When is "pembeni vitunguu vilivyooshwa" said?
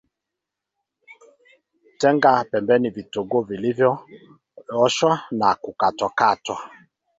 2.51-5.11